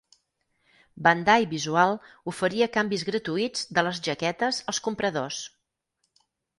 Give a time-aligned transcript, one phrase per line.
[1.07, 1.93] Bandai Visual
[2.33, 5.43] oferia canvis gratuïts de les jaquetes als compradors.